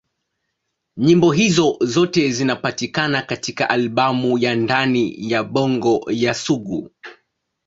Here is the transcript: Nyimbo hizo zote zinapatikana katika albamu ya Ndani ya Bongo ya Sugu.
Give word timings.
Nyimbo 0.97 1.31
hizo 1.31 1.77
zote 1.81 2.31
zinapatikana 2.31 3.21
katika 3.21 3.69
albamu 3.69 4.37
ya 4.37 4.55
Ndani 4.55 5.31
ya 5.31 5.43
Bongo 5.43 6.03
ya 6.11 6.33
Sugu. 6.33 6.89